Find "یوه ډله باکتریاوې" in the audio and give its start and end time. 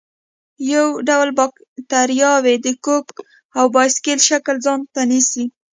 0.71-2.55